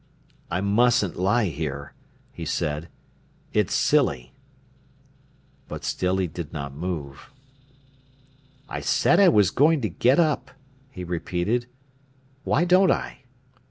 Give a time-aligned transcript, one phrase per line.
[0.49, 1.93] "I mustn't lie here,"
[2.31, 2.89] he said;
[3.53, 4.33] "it's silly."
[5.67, 7.31] But still he did not move.
[8.67, 10.49] "I said I was going to get up,"
[10.89, 11.67] he repeated.
[12.45, 13.19] "Why don't I?"